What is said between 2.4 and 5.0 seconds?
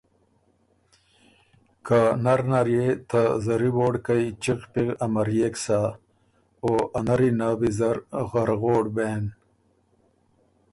نر يې ته زری ووړکئ چِغ پِغ